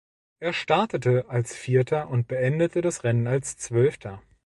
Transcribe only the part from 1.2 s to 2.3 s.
als Vierter und